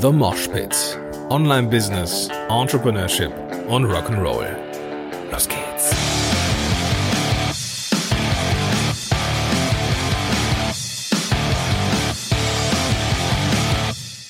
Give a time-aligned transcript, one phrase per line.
[0.00, 0.98] The Mosh Pit.
[1.28, 3.30] Online Business, Entrepreneurship
[3.68, 4.46] und Rock'n'Roll.
[5.30, 5.94] Los geht's.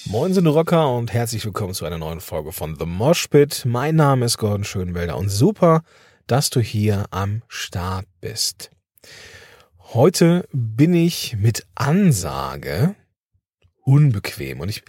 [0.07, 3.63] Moin sind Rocker und herzlich willkommen zu einer neuen Folge von The Mosh Pit.
[3.65, 5.83] Mein Name ist Gordon Schönwelder und super,
[6.27, 8.73] dass du hier am Start bist.
[9.79, 12.97] Heute bin ich mit Ansage
[13.85, 14.83] unbequem und ich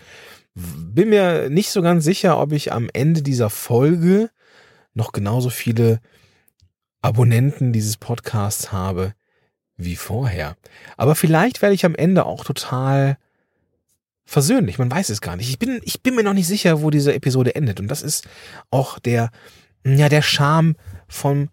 [0.53, 4.29] bin mir nicht so ganz sicher, ob ich am Ende dieser Folge
[4.93, 6.01] noch genauso viele
[7.01, 9.13] Abonnenten dieses Podcasts habe
[9.77, 10.55] wie vorher.
[10.97, 13.17] Aber vielleicht werde ich am Ende auch total
[14.25, 14.77] versöhnlich.
[14.77, 15.49] Man weiß es gar nicht.
[15.49, 17.79] Ich bin, ich bin mir noch nicht sicher, wo diese Episode endet.
[17.79, 18.27] Und das ist
[18.69, 19.31] auch der,
[19.85, 20.75] ja, der Charme
[21.07, 21.49] von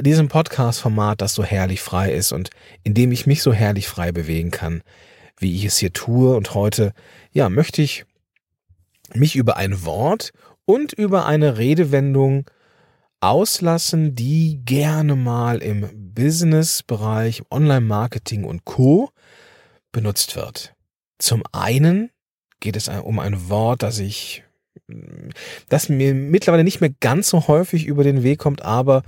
[0.00, 2.50] diesem Podcast-Format, das so herrlich frei ist und
[2.82, 4.82] in dem ich mich so herrlich frei bewegen kann,
[5.42, 6.36] wie ich es hier tue.
[6.36, 6.92] Und heute,
[7.32, 8.04] ja, möchte ich
[9.14, 10.32] mich über ein Wort
[10.64, 12.50] und über eine Redewendung
[13.20, 19.10] auslassen, die gerne mal im Business-Bereich, Online-Marketing und Co.
[19.92, 20.74] benutzt wird.
[21.18, 22.10] Zum einen
[22.60, 24.42] geht es um ein Wort, das ich,
[25.68, 29.02] das mir mittlerweile nicht mehr ganz so häufig über den Weg kommt, aber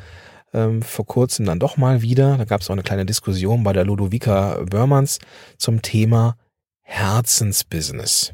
[0.54, 2.38] ähm, vor kurzem dann doch mal wieder.
[2.38, 5.18] Da gab es auch eine kleine Diskussion bei der Ludovica Börmanns
[5.58, 6.36] zum Thema
[6.82, 8.32] Herzensbusiness.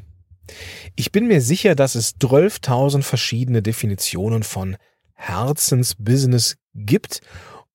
[0.95, 4.77] Ich bin mir sicher, dass es 12.000 verschiedene Definitionen von
[5.13, 7.21] Herzensbusiness gibt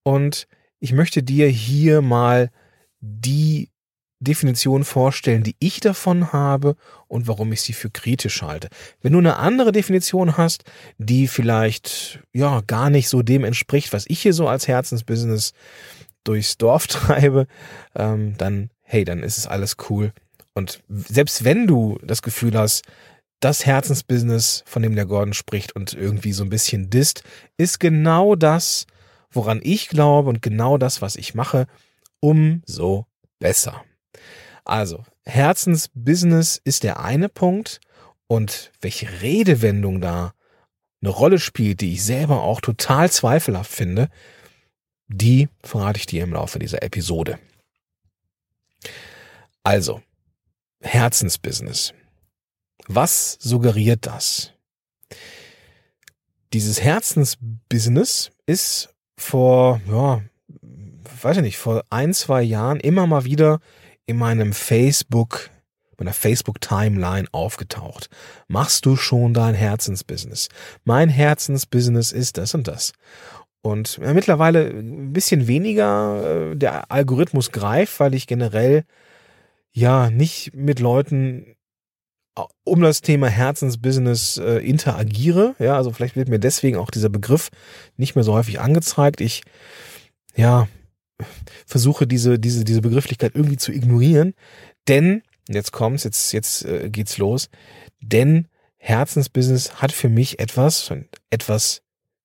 [0.03, 0.47] und
[0.79, 2.51] ich möchte dir hier mal
[3.01, 3.71] die
[4.27, 6.77] Definition vorstellen, die ich davon habe
[7.09, 8.69] und warum ich sie für kritisch halte.
[9.01, 10.65] Wenn du eine andere Definition hast,
[10.99, 15.53] die vielleicht ja gar nicht so dem entspricht, was ich hier so als Herzensbusiness
[16.25, 17.47] durchs Dorf treibe,
[17.95, 20.13] ähm, dann hey, dann ist es alles cool.
[20.55, 22.85] Und selbst wenn du das Gefühl hast,
[23.41, 27.23] das Herzensbusiness, von dem der Gordon spricht und irgendwie so ein bisschen disst,
[27.59, 28.87] ist genau das,
[29.31, 31.67] woran ich glaube und genau das, was ich mache,
[32.21, 33.07] umso
[33.39, 33.85] besser.
[34.67, 37.81] Also, Herzensbusiness ist der eine Punkt
[38.27, 40.35] und welche Redewendung da
[41.01, 44.09] eine Rolle spielt, die ich selber auch total zweifelhaft finde,
[45.07, 47.39] die verrate ich dir im Laufe dieser Episode.
[49.63, 50.03] Also,
[50.81, 51.95] Herzensbusiness.
[52.89, 54.53] Was suggeriert das?
[56.53, 60.23] Dieses Herzensbusiness ist vor, ja,
[61.23, 63.61] weiß ich nicht, vor ein, zwei Jahren immer mal wieder
[64.07, 65.51] in meinem Facebook,
[65.99, 68.09] meiner Facebook-Timeline aufgetaucht.
[68.49, 70.49] Machst du schon dein Herzensbusiness?
[70.85, 72.93] Mein Herzensbusiness ist das und das.
[73.63, 78.85] Und ja, mittlerweile ein bisschen weniger äh, der Algorithmus greift, weil ich generell
[79.73, 81.57] ja nicht mit Leuten
[82.37, 85.57] äh, um das Thema Herzensbusiness äh, interagiere.
[85.59, 87.49] Ja, also vielleicht wird mir deswegen auch dieser Begriff
[87.97, 89.21] nicht mehr so häufig angezeigt.
[89.21, 89.43] Ich
[90.37, 90.69] ja
[91.67, 94.35] versuche diese, diese, diese Begrifflichkeit irgendwie zu ignorieren.
[94.89, 97.49] Denn, jetzt kommt's, jetzt, jetzt äh, geht's los,
[98.01, 100.93] denn Herzensbusiness hat für mich etwas,
[101.31, 101.83] etwas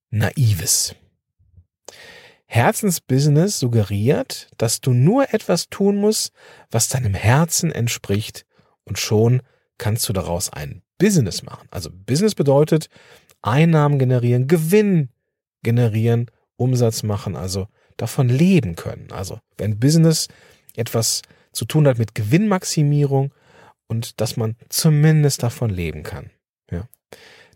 [0.10, 0.96] Naives.
[2.46, 6.34] Herzensbusiness suggeriert, dass du nur etwas tun musst,
[6.70, 8.46] was deinem Herzen entspricht
[8.84, 9.42] und schon
[9.78, 11.68] kannst du daraus ein Business machen.
[11.72, 12.90] Also Business bedeutet
[13.42, 15.10] Einnahmen generieren, Gewinn
[15.64, 17.68] generieren, Umsatz machen, also
[18.02, 19.12] davon leben können.
[19.12, 20.28] Also wenn Business
[20.76, 23.34] etwas zu tun hat mit Gewinnmaximierung
[23.88, 26.32] und dass man zumindest davon leben kann.
[26.72, 26.88] Ja.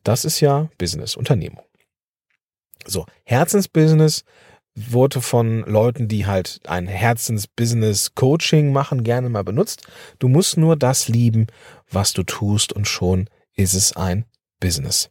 [0.03, 1.63] Das ist ja Business, Unternehmung.
[2.85, 4.23] So, Herzensbusiness
[4.75, 9.87] wurde von Leuten, die halt ein Herzensbusiness-Coaching machen, gerne mal benutzt.
[10.19, 11.47] Du musst nur das lieben,
[11.89, 14.25] was du tust und schon ist es ein
[14.59, 15.09] Business.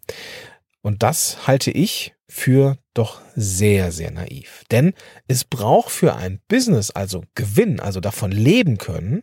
[0.84, 4.64] Und das halte ich für doch sehr, sehr naiv.
[4.70, 4.92] Denn
[5.26, 9.22] es braucht für ein Business, also Gewinn, also davon leben können,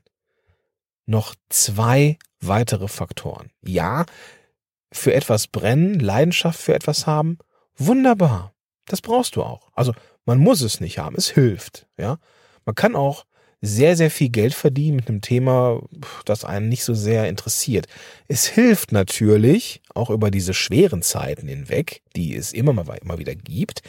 [1.06, 3.52] noch zwei weitere Faktoren.
[3.62, 4.08] Ja,
[4.92, 7.38] für etwas brennen, Leidenschaft für etwas haben,
[7.76, 8.56] wunderbar.
[8.86, 9.70] Das brauchst du auch.
[9.74, 9.94] Also
[10.26, 11.86] man muss es nicht haben, es hilft.
[11.96, 12.18] Ja,
[12.66, 13.26] man kann auch
[13.62, 15.82] sehr, sehr viel Geld verdienen mit einem Thema,
[16.26, 17.88] das einen nicht so sehr interessiert.
[18.28, 23.36] Es hilft natürlich, auch über diese schweren Zeiten hinweg, die es immer mal immer wieder
[23.36, 23.84] gibt,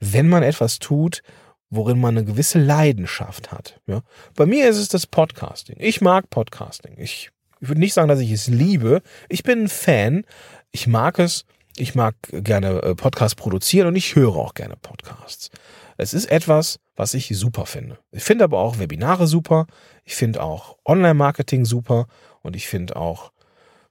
[0.00, 1.22] wenn man etwas tut,
[1.70, 3.80] worin man eine gewisse Leidenschaft hat.
[3.86, 4.02] Ja?
[4.34, 5.76] Bei mir ist es das Podcasting.
[5.78, 6.94] Ich mag Podcasting.
[6.98, 7.30] Ich,
[7.60, 9.02] ich würde nicht sagen, dass ich es liebe.
[9.28, 10.24] Ich bin ein Fan.
[10.72, 11.46] Ich mag es.
[11.76, 15.50] Ich mag gerne äh, Podcasts produzieren und ich höre auch gerne Podcasts.
[15.96, 17.98] Es ist etwas, was ich super finde.
[18.10, 19.66] Ich finde aber auch Webinare super.
[20.04, 22.06] Ich finde auch Online-Marketing super.
[22.42, 23.32] Und ich finde auch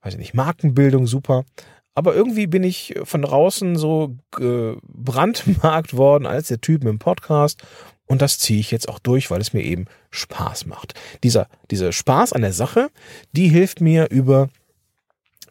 [0.02, 1.46] weiß ich nicht, Markenbildung super.
[1.94, 7.62] Aber irgendwie bin ich von draußen so brandmarkt worden als der Typ im Podcast.
[8.06, 10.94] Und das ziehe ich jetzt auch durch, weil es mir eben Spaß macht.
[11.24, 12.90] Dieser, dieser Spaß an der Sache,
[13.32, 14.50] die hilft mir über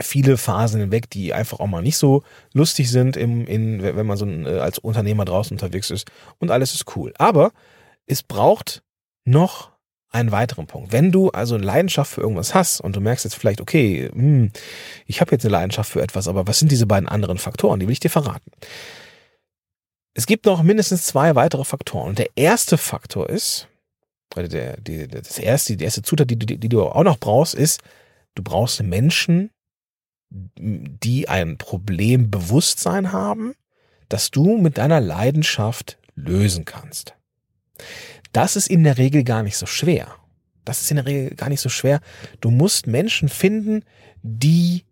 [0.01, 4.17] viele Phasen hinweg, die einfach auch mal nicht so lustig sind, im, in, wenn man
[4.17, 6.11] so ein, äh, als Unternehmer draußen unterwegs ist.
[6.39, 7.13] Und alles ist cool.
[7.19, 7.53] Aber
[8.07, 8.83] es braucht
[9.25, 9.71] noch
[10.11, 10.93] einen weiteren Punkt.
[10.93, 14.51] Wenn du also eine Leidenschaft für irgendwas hast und du merkst jetzt vielleicht, okay, hm,
[15.07, 17.79] ich habe jetzt eine Leidenschaft für etwas, aber was sind diese beiden anderen Faktoren?
[17.79, 18.51] Die will ich dir verraten.
[20.15, 22.09] Es gibt noch mindestens zwei weitere Faktoren.
[22.09, 23.69] Und der erste Faktor ist,
[24.35, 27.55] oder der, die, das erste, die erste Zutat, die, die, die du auch noch brauchst,
[27.55, 27.81] ist,
[28.35, 29.51] du brauchst Menschen,
[30.31, 33.55] die ein Problembewusstsein haben,
[34.09, 37.15] das du mit deiner Leidenschaft lösen kannst.
[38.33, 40.15] Das ist in der Regel gar nicht so schwer.
[40.65, 42.01] Das ist in der Regel gar nicht so schwer.
[42.41, 43.83] Du musst Menschen finden,
[44.23, 44.85] die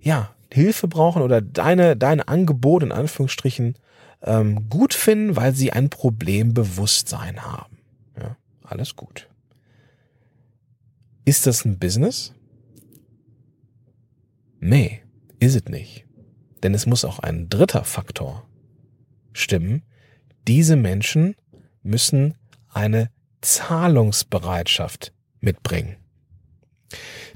[0.00, 3.74] ja Hilfe brauchen oder deine deine Angebote in Anführungsstrichen
[4.22, 7.78] ähm, gut finden, weil sie ein Problembewusstsein haben.
[8.18, 9.28] Ja, alles gut.
[11.24, 12.32] Ist das ein Business?
[14.60, 15.02] Nee,
[15.38, 16.04] ist es nicht.
[16.62, 18.48] Denn es muss auch ein dritter Faktor
[19.32, 19.82] stimmen.
[20.46, 21.36] Diese Menschen
[21.82, 22.34] müssen
[22.68, 23.10] eine
[23.40, 25.96] Zahlungsbereitschaft mitbringen.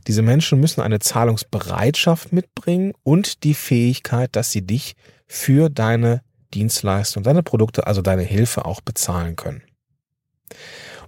[0.07, 4.97] Diese Menschen müssen eine Zahlungsbereitschaft mitbringen und die Fähigkeit, dass sie dich
[5.27, 6.23] für deine
[6.55, 9.63] Dienstleistung, deine Produkte, also deine Hilfe auch bezahlen können.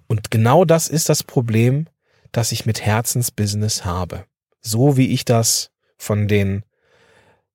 [0.07, 1.89] Und genau das ist das Problem,
[2.33, 4.25] das ich mit Herzensbusiness habe.
[4.61, 6.65] So wie ich das von den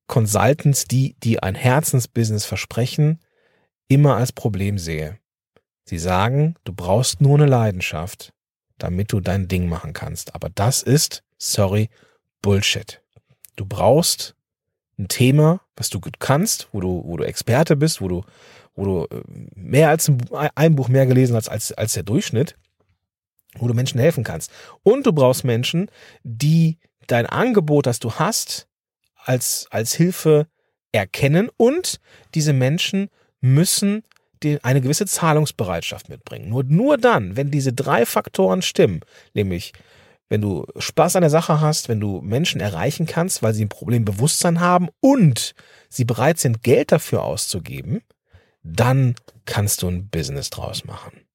[0.08, 3.20] Consultants, die, die ein Herzensbusiness versprechen,
[3.88, 5.20] immer als Problem sehe.
[5.86, 8.34] Sie sagen, du brauchst nur eine Leidenschaft,
[8.78, 10.36] damit du dein Ding machen kannst.
[10.36, 11.90] Aber das ist, sorry,
[12.42, 13.02] Bullshit.
[13.56, 14.36] Du brauchst
[14.98, 18.24] ein Thema, was du gut kannst, wo du, wo du Experte bist, wo du,
[18.76, 19.22] wo du äh,
[19.56, 20.22] mehr als ein,
[20.56, 22.56] ein Buch mehr gelesen hast als, als der Durchschnitt,
[23.58, 24.52] wo du Menschen helfen kannst.
[24.84, 25.90] Und du brauchst Menschen,
[26.24, 26.78] die
[27.12, 28.68] dein Angebot, das du hast,
[29.16, 30.48] als, als Hilfe
[30.92, 32.00] erkennen und
[32.34, 33.10] diese Menschen
[33.42, 34.04] müssen
[34.44, 36.50] die, eine gewisse Zahlungsbereitschaft mitbringen.
[36.50, 39.02] Nur, nur dann, wenn diese drei Faktoren stimmen,
[39.34, 39.74] nämlich
[40.30, 43.70] wenn du Spaß an der Sache hast, wenn du Menschen erreichen kannst, weil sie ein
[43.70, 45.56] Problembewusstsein haben und
[45.90, 48.02] sie bereit sind, Geld dafür auszugeben,
[48.62, 49.16] dann
[49.46, 51.26] kannst du ein Business draus machen.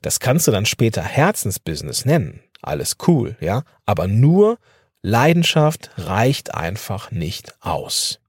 [0.00, 2.40] Das kannst du dann später Herzensbusiness nennen.
[2.62, 3.64] Alles cool, ja.
[3.84, 4.58] Aber nur
[5.02, 8.20] Leidenschaft reicht einfach nicht aus.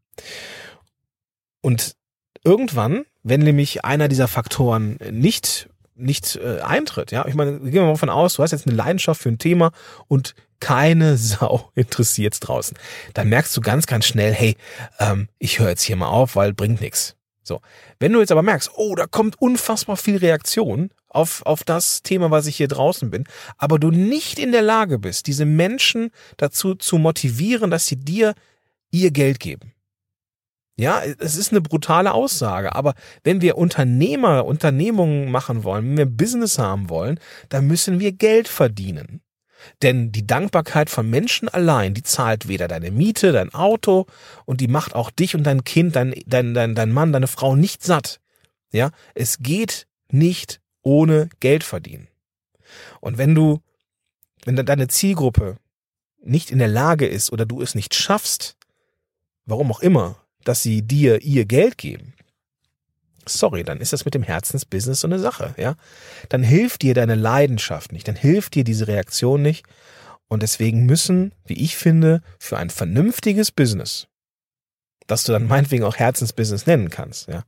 [1.62, 1.96] Und
[2.44, 7.12] irgendwann, wenn nämlich einer dieser Faktoren nicht nicht äh, eintritt.
[7.12, 9.38] Ja, ich meine, gehen wir mal davon aus, du hast jetzt eine Leidenschaft für ein
[9.38, 9.72] Thema
[10.08, 12.78] und keine Sau interessiert draußen.
[13.14, 14.58] Dann merkst du ganz, ganz schnell, hey,
[15.00, 17.16] ähm, ich höre jetzt hier mal auf, weil bringt nichts.
[17.44, 17.62] So,
[18.00, 22.32] wenn du jetzt aber merkst, oh, da kommt unfassbar viel Reaktion auf, auf das Thema,
[22.32, 23.26] was ich hier draußen bin,
[23.58, 28.34] aber du nicht in der Lage bist, diese Menschen dazu zu motivieren, dass sie dir
[28.92, 29.74] ihr Geld geben,
[30.76, 36.06] ja, es ist eine brutale Aussage, aber wenn wir Unternehmer, Unternehmungen machen wollen, wenn wir
[36.06, 37.20] Business haben wollen,
[37.50, 39.22] dann müssen wir Geld verdienen.
[39.82, 44.06] Denn die Dankbarkeit von Menschen allein, die zahlt weder deine Miete, dein Auto
[44.46, 47.56] und die macht auch dich und dein Kind, dein, dein, dein, dein Mann, deine Frau
[47.56, 48.20] nicht satt.
[48.72, 52.08] Ja, es geht nicht ohne Geld verdienen.
[53.00, 53.62] Und wenn du,
[54.46, 55.58] wenn deine Zielgruppe
[56.22, 58.56] nicht in der Lage ist oder du es nicht schaffst,
[59.46, 62.13] warum auch immer, dass sie dir ihr Geld geben,
[63.26, 65.76] sorry, dann ist das mit dem Herzensbusiness so eine Sache, ja.
[66.30, 69.66] Dann hilft dir deine Leidenschaft nicht, dann hilft dir diese Reaktion nicht.
[70.28, 74.08] Und deswegen müssen, wie ich finde, für ein vernünftiges Business,
[75.08, 77.44] das du dann meinetwegen auch Herzensbusiness nennen kannst, ja,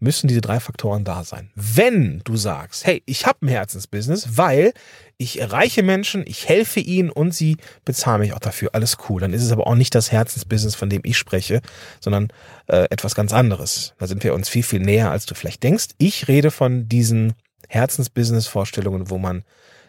[0.00, 1.50] müssen diese drei Faktoren da sein.
[1.54, 4.72] Wenn du sagst, hey, ich habe ein Herzensbusiness, weil
[5.16, 9.20] ich erreiche Menschen, ich helfe ihnen und sie bezahlen mich auch dafür, alles cool.
[9.20, 11.60] Dann ist es aber auch nicht das Herzensbusiness, von dem ich spreche,
[12.00, 12.28] sondern
[12.68, 13.94] äh, etwas ganz anderes.
[13.98, 15.88] Da sind wir uns viel, viel näher, als du vielleicht denkst.
[15.98, 17.34] Ich rede von diesen
[17.68, 19.44] Herzensbusiness-Vorstellungen, wo man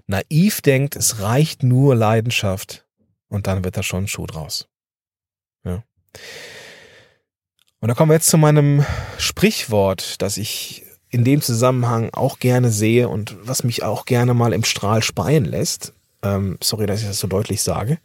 [0.08, 2.86] naiv denkt, es reicht nur Leidenschaft
[3.28, 4.68] und dann wird da schon ein Schuh draus.
[5.64, 5.84] Ja.
[7.82, 8.86] Und da kommen wir jetzt zu meinem
[9.18, 14.54] Sprichwort, das ich in dem Zusammenhang auch gerne sehe und was mich auch gerne mal
[14.54, 15.94] im Strahl speien lässt.
[16.22, 18.00] Ähm, sorry, dass ich das so deutlich sage.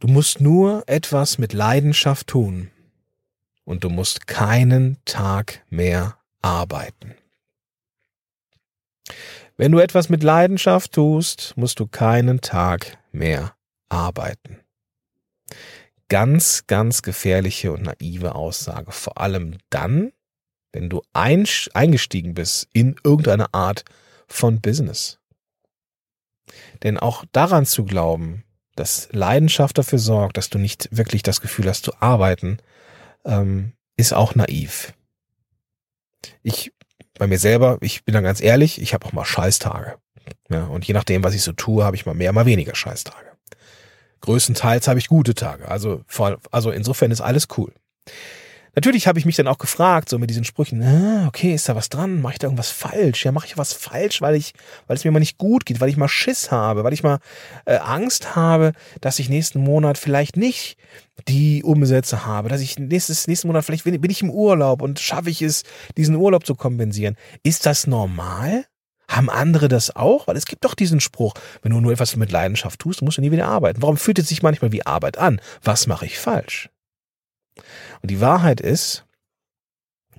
[0.00, 2.70] Du musst nur etwas mit Leidenschaft tun
[3.64, 7.14] und du musst keinen Tag mehr arbeiten.
[9.56, 13.54] Wenn du etwas mit Leidenschaft tust, musst du keinen Tag mehr
[13.88, 14.60] arbeiten.
[16.08, 18.92] Ganz, ganz gefährliche und naive Aussage.
[18.92, 20.12] Vor allem dann,
[20.72, 23.84] wenn du eingestiegen bist in irgendeine Art
[24.26, 25.18] von Business.
[26.82, 31.68] Denn auch daran zu glauben, dass Leidenschaft dafür sorgt, dass du nicht wirklich das Gefühl
[31.68, 32.58] hast zu arbeiten,
[33.24, 34.94] ähm, ist auch naiv.
[36.42, 36.72] Ich,
[37.18, 39.98] bei mir selber, ich bin da ganz ehrlich, ich habe auch mal Scheißtage.
[40.50, 43.37] Ja, und je nachdem, was ich so tue, habe ich mal mehr, mal weniger Scheißtage.
[44.20, 45.68] Größtenteils habe ich gute Tage.
[45.68, 46.02] Also,
[46.50, 47.72] also insofern ist alles cool.
[48.78, 51.74] Natürlich habe ich mich dann auch gefragt, so mit diesen Sprüchen, ah, okay, ist da
[51.74, 52.20] was dran?
[52.20, 53.24] Mache ich da irgendwas falsch?
[53.24, 54.52] Ja, mache ich was falsch, weil ich,
[54.86, 57.18] weil es mir mal nicht gut geht, weil ich mal Schiss habe, weil ich mal
[57.64, 60.76] äh, Angst habe, dass ich nächsten Monat vielleicht nicht
[61.26, 65.00] die Umsätze habe, dass ich nächstes, nächsten Monat vielleicht bin, bin ich im Urlaub und
[65.00, 65.64] schaffe ich es,
[65.96, 67.16] diesen Urlaub zu kompensieren.
[67.42, 68.64] Ist das normal?
[69.08, 70.26] Haben andere das auch?
[70.26, 73.22] Weil es gibt doch diesen Spruch, wenn du nur etwas mit Leidenschaft tust, musst du
[73.22, 73.82] nie wieder arbeiten.
[73.82, 75.40] Warum fühlt es sich manchmal wie Arbeit an?
[75.62, 76.68] Was mache ich falsch?
[78.02, 79.04] Und die Wahrheit ist,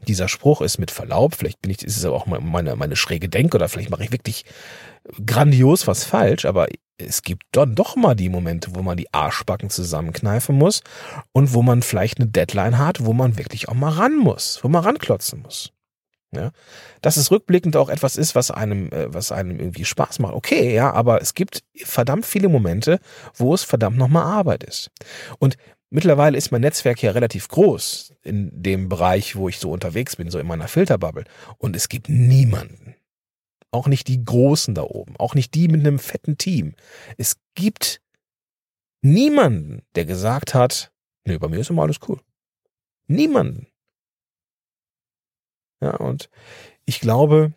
[0.07, 3.29] dieser Spruch ist mit Verlaub, vielleicht bin ich, ist es aber auch meine, meine schräge
[3.29, 4.45] Denke oder vielleicht mache ich wirklich
[5.25, 6.67] grandios was falsch, aber
[6.97, 10.81] es gibt dann doch mal die Momente, wo man die Arschbacken zusammenkneifen muss
[11.31, 14.67] und wo man vielleicht eine Deadline hat, wo man wirklich auch mal ran muss, wo
[14.67, 15.71] man ranklotzen muss.
[16.31, 16.51] Ja,
[17.01, 20.35] dass es rückblickend auch etwas ist, was einem, äh, was einem irgendwie Spaß macht.
[20.35, 22.99] Okay, ja, aber es gibt verdammt viele Momente,
[23.33, 24.91] wo es verdammt nochmal Arbeit ist.
[25.39, 25.57] Und
[25.91, 30.29] Mittlerweile ist mein Netzwerk ja relativ groß in dem Bereich, wo ich so unterwegs bin,
[30.29, 31.25] so in meiner Filterbubble.
[31.57, 32.95] Und es gibt niemanden,
[33.71, 36.75] auch nicht die Großen da oben, auch nicht die mit einem fetten Team.
[37.17, 38.01] Es gibt
[39.01, 40.91] niemanden, der gesagt hat,
[41.25, 42.19] nee, bei mir ist immer alles cool.
[43.07, 43.68] Niemanden.
[45.81, 46.29] Ja, und
[46.85, 47.53] ich glaube,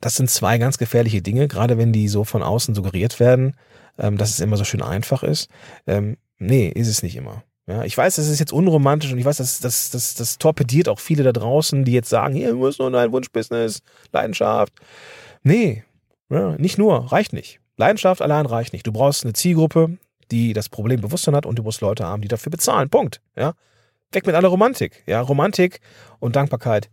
[0.00, 3.56] das sind zwei ganz gefährliche Dinge, gerade wenn die so von außen suggeriert werden,
[3.98, 5.48] ähm, dass es immer so schön einfach ist.
[5.86, 7.42] Ähm, Nee, ist es nicht immer.
[7.66, 10.88] Ja, ich weiß, das ist jetzt unromantisch und ich weiß, das, das, das, das torpediert
[10.88, 14.72] auch viele da draußen, die jetzt sagen, hier muss nur ein Wunschbusiness, Leidenschaft.
[15.42, 15.84] Nee,
[16.30, 17.60] ja, nicht nur, reicht nicht.
[17.76, 18.86] Leidenschaft allein reicht nicht.
[18.86, 19.98] Du brauchst eine Zielgruppe,
[20.30, 22.88] die das Problem Bewusstsein hat und du musst Leute haben, die dafür bezahlen.
[22.88, 23.20] Punkt.
[23.36, 23.52] Ja.
[24.12, 25.02] Weg mit aller Romantik.
[25.06, 25.80] Ja, Romantik
[26.18, 26.88] und Dankbarkeit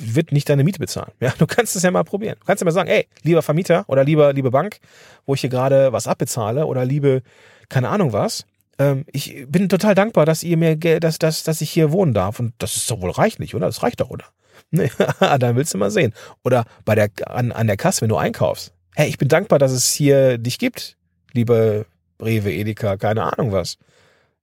[0.00, 1.12] wird nicht deine Miete bezahlen.
[1.20, 2.36] Ja, du kannst es ja mal probieren.
[2.40, 4.78] Du kannst ja mal sagen, ey, lieber Vermieter oder lieber, liebe Bank,
[5.26, 7.22] wo ich hier gerade was abbezahle oder liebe,
[7.68, 8.46] keine Ahnung was,
[8.78, 12.40] ähm, ich bin total dankbar, dass ihr mir, dass, dass, dass ich hier wohnen darf.
[12.40, 13.66] Und das ist doch wohl reichlich, oder?
[13.66, 14.24] Das reicht doch, oder?
[14.70, 14.90] Nee,
[15.20, 16.12] dann willst du mal sehen.
[16.44, 18.74] Oder bei der, an, an der Kasse, wenn du einkaufst.
[18.94, 20.96] Hey, ich bin dankbar, dass es hier dich gibt,
[21.32, 21.86] liebe
[22.20, 23.78] Rewe, Edeka, keine Ahnung was.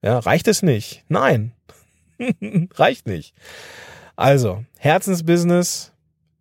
[0.02, 1.04] Ja, reicht es nicht?
[1.08, 1.52] Nein.
[2.74, 3.34] reicht nicht.
[4.16, 5.92] Also, Herzensbusiness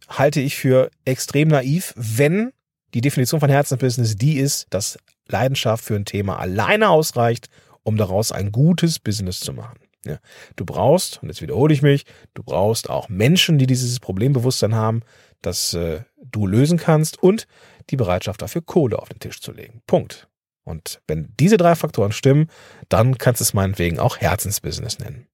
[0.07, 2.51] halte ich für extrem naiv, wenn
[2.93, 7.49] die Definition von Herzensbusiness die ist, dass Leidenschaft für ein Thema alleine ausreicht
[7.85, 9.79] um daraus ein gutes Business zu machen.
[10.05, 10.19] Ja,
[10.55, 15.01] du brauchst, und jetzt wiederhole ich mich, du brauchst auch Menschen, die dieses Problembewusstsein haben,
[15.41, 17.47] das äh, du lösen kannst und
[17.89, 19.81] die Bereitschaft dafür, Kohle auf den Tisch zu legen.
[19.87, 20.27] Punkt.
[20.63, 22.49] Und wenn diese drei Faktoren stimmen,
[22.89, 25.27] dann kannst du es meinetwegen auch Herzensbusiness nennen.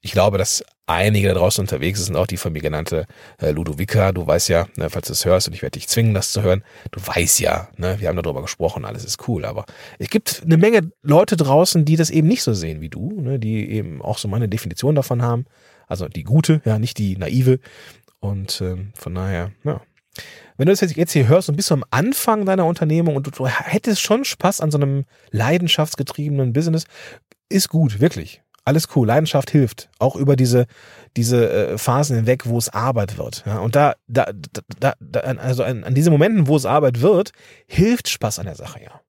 [0.00, 3.06] Ich glaube, dass einige da draußen unterwegs sind, auch die von mir genannte
[3.40, 4.12] äh, Ludovica.
[4.12, 6.42] Du weißt ja, ne, falls du es hörst und ich werde dich zwingen, das zu
[6.42, 9.44] hören, du weißt ja, ne, wir haben darüber gesprochen, alles ist cool.
[9.44, 9.66] Aber
[9.98, 13.38] es gibt eine Menge Leute draußen, die das eben nicht so sehen wie du, ne,
[13.38, 15.46] die eben auch so meine Definition davon haben.
[15.86, 17.60] Also die gute, ja, nicht die naive.
[18.18, 19.80] Und ähm, von daher, ja.
[20.56, 23.30] Wenn du das jetzt hier hörst und bist du am Anfang deiner Unternehmung und du,
[23.30, 26.84] du hättest schon Spaß an so einem leidenschaftsgetriebenen Business,
[27.48, 29.06] ist gut, wirklich alles cool.
[29.06, 29.88] Leidenschaft hilft.
[29.98, 30.66] Auch über diese,
[31.16, 33.44] diese äh, Phasen hinweg, wo es Arbeit wird.
[33.46, 34.30] Ja, und da, da,
[34.78, 37.32] da, da also an, an diesen Momenten, wo es Arbeit wird,
[37.66, 39.00] hilft Spaß an der Sache ja.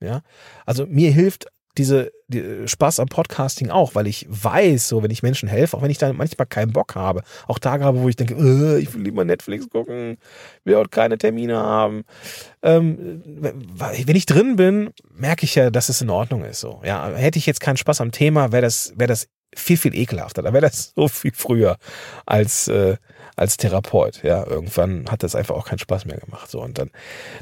[0.00, 0.22] Ja,
[0.66, 1.46] also mir hilft
[1.78, 5.82] diese die Spaß am Podcasting auch, weil ich weiß, so wenn ich Menschen helfe, auch
[5.82, 8.92] wenn ich da manchmal keinen Bock habe, auch Tage habe, wo ich denke, äh, ich
[8.94, 10.18] will lieber Netflix gucken,
[10.64, 12.04] will auch keine Termine haben.
[12.62, 16.60] Ähm, wenn ich drin bin, merke ich ja, dass es in Ordnung ist.
[16.60, 19.94] So, ja, hätte ich jetzt keinen Spaß am Thema, wäre das wäre das viel viel
[19.94, 20.42] ekelhafter.
[20.42, 21.76] Da wäre das so viel früher
[22.26, 22.96] als äh,
[23.36, 24.22] als Therapeut.
[24.22, 26.50] Ja, irgendwann hat das einfach auch keinen Spaß mehr gemacht.
[26.50, 26.90] So und dann,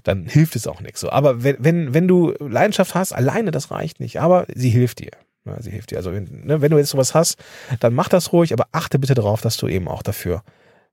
[0.04, 1.00] dann hilft es auch nichts.
[1.00, 4.20] So, aber wenn, wenn, wenn du Leidenschaft hast, alleine das reicht nicht.
[4.20, 5.12] Aber sie hilft dir.
[5.44, 5.96] Ja, sie hilft dir.
[5.96, 7.38] Also wenn, ne, wenn du jetzt sowas hast,
[7.80, 10.42] dann mach das ruhig, aber achte bitte darauf, dass du eben auch dafür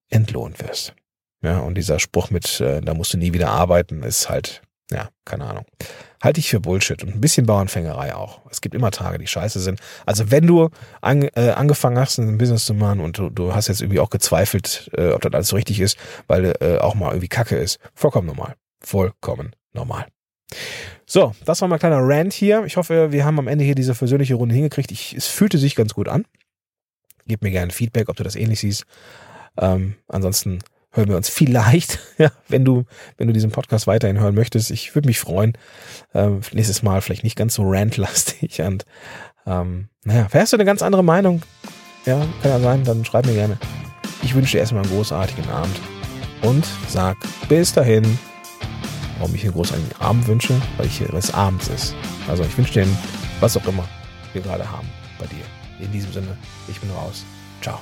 [0.10, 0.94] entlohnt wirst.
[1.42, 5.10] Ja, und dieser Spruch mit, äh, da musst du nie wieder arbeiten, ist halt ja,
[5.26, 5.66] keine Ahnung.
[6.24, 8.42] Halte ich für Bullshit und ein bisschen Bauernfängerei auch.
[8.50, 9.80] Es gibt immer Tage, die scheiße sind.
[10.06, 10.70] Also wenn du
[11.02, 14.10] an, äh, angefangen hast, ein Business zu machen und du, du hast jetzt irgendwie auch
[14.10, 17.80] gezweifelt, äh, ob das alles so richtig ist, weil äh, auch mal irgendwie Kacke ist,
[17.94, 18.56] vollkommen normal.
[18.80, 20.08] Vollkommen normal.
[21.06, 22.64] So, das war mein kleiner Rant hier.
[22.66, 24.92] Ich hoffe, wir haben am Ende hier diese versöhnliche Runde hingekriegt.
[24.92, 26.26] Ich, es fühlte sich ganz gut an.
[27.26, 28.86] Gib mir gerne Feedback, ob du das ähnlich siehst.
[29.58, 30.60] Ähm, ansonsten
[30.98, 32.84] hören wir uns vielleicht, ja, wenn du,
[33.18, 34.72] wenn du diesen Podcast weiterhin hören möchtest.
[34.72, 35.54] Ich würde mich freuen.
[36.14, 38.86] Ähm, nächstes Mal vielleicht nicht ganz so rantlastig und
[39.46, 41.42] ähm, naja, hast du eine ganz andere Meinung?
[42.06, 43.58] Ja, kann ja sein, dann schreib mir gerne.
[44.24, 45.80] Ich wünsche dir erstmal einen großartigen Abend
[46.42, 48.18] und sag bis dahin.
[49.20, 50.54] Warum ich einen großartigen Abend wünsche?
[50.78, 51.96] Weil ich hier es abends ist.
[52.28, 52.88] Also ich wünsche dir
[53.40, 53.88] was auch immer
[54.34, 54.88] wir gerade haben
[55.20, 55.44] bei dir.
[55.84, 56.38] In diesem Sinne,
[56.68, 57.26] ich bin raus.
[57.62, 57.80] Ciao.